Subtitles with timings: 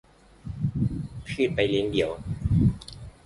[1.25, 2.11] พืชใบเลี้ยงเดี่ยว